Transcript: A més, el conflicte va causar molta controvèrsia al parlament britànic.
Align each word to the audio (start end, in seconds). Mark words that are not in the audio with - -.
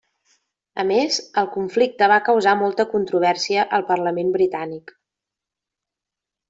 A 0.83 0.85
més, 0.91 1.19
el 1.41 1.49
conflicte 1.57 2.09
va 2.13 2.19
causar 2.31 2.55
molta 2.63 2.87
controvèrsia 2.97 3.69
al 3.79 3.87
parlament 3.93 4.35
britànic. 4.39 4.99